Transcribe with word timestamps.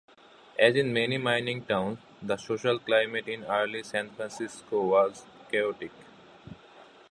As 0.57 0.75
in 0.75 0.91
many 0.93 1.19
mining 1.19 1.63
towns, 1.63 1.99
the 2.23 2.35
social 2.35 2.79
climate 2.79 3.27
in 3.27 3.43
early 3.43 3.83
San 3.83 4.09
Francisco 4.09 4.81
was 4.83 5.23
chaotic. 5.51 5.91